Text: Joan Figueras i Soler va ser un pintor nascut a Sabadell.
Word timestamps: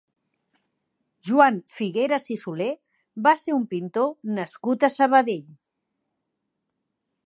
Joan 1.29 1.59
Figueras 1.81 2.25
i 2.37 2.39
Soler 2.45 2.71
va 3.29 3.37
ser 3.45 3.57
un 3.61 3.69
pintor 3.77 4.11
nascut 4.41 4.89
a 4.89 4.93
Sabadell. 4.99 5.49